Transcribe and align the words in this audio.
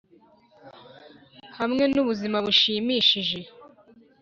hamwe 1.57 1.83
n'ubuzima 1.93 2.37
bushimishije; 2.45 3.39